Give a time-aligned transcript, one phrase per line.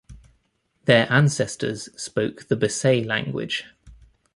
[0.85, 3.65] Their ancestors spoke the Basay language.